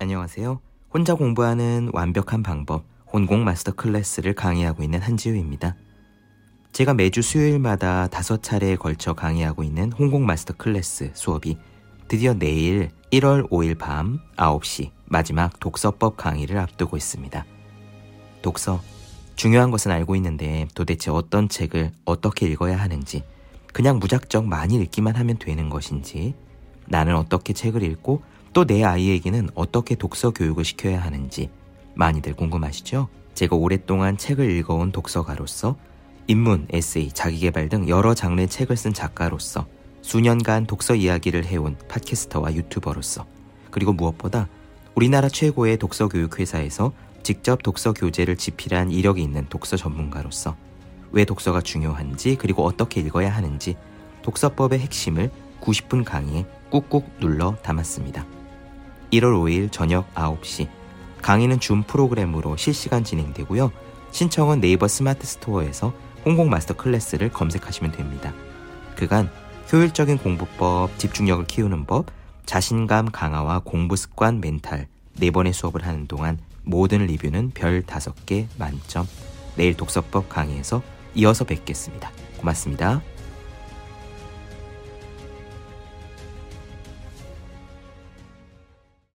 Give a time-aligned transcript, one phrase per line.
[0.00, 0.60] 안녕하세요.
[0.94, 5.74] 혼자 공부하는 완벽한 방법, 혼공 마스터 클래스를 강의하고 있는 한지우입니다.
[6.70, 11.58] 제가 매주 수요일마다 다섯 차례에 걸쳐 강의하고 있는 혼공 마스터 클래스 수업이
[12.06, 17.44] 드디어 내일 1월 5일 밤 9시 마지막 독서법 강의를 앞두고 있습니다.
[18.40, 18.80] 독서.
[19.34, 23.24] 중요한 것은 알고 있는데 도대체 어떤 책을 어떻게 읽어야 하는지,
[23.72, 26.36] 그냥 무작정 많이 읽기만 하면 되는 것인지,
[26.86, 28.22] 나는 어떻게 책을 읽고
[28.58, 31.48] 또 내 아이에게는 어떻게 독서 교육을 시켜야 하는지
[31.94, 33.06] 많이들 궁금하시죠?
[33.34, 35.76] 제가 오랫동안 책을 읽어온 독서가로서
[36.26, 39.68] 인문, 에세이, 자기개발 등 여러 장르의 책을 쓴 작가로서
[40.02, 43.26] 수년간 독서 이야기를 해온 팟캐스터와 유튜버로서
[43.70, 44.48] 그리고 무엇보다
[44.96, 50.56] 우리나라 최고의 독서 교육 회사에서 직접 독서 교재를 집필한 이력이 있는 독서 전문가로서
[51.12, 53.76] 왜 독서가 중요한지 그리고 어떻게 읽어야 하는지
[54.22, 55.30] 독서법의 핵심을
[55.60, 58.37] 90분 강의에 꾹꾹 눌러 담았습니다.
[59.12, 60.68] 1월 5일 저녁 9시
[61.22, 63.72] 강의는 줌 프로그램으로 실시간 진행되고요.
[64.10, 65.92] 신청은 네이버 스마트 스토어에서
[66.24, 68.32] 혼공 마스터 클래스를 검색하시면 됩니다.
[68.96, 69.30] 그간
[69.72, 72.06] 효율적인 공부법, 집중력을 키우는 법,
[72.46, 79.06] 자신감 강화와 공부 습관 멘탈 네 번의 수업을 하는 동안 모든 리뷰는 별 5개 만점.
[79.56, 80.82] 내일 독서법 강의에서
[81.14, 82.10] 이어서 뵙겠습니다.
[82.38, 83.02] 고맙습니다.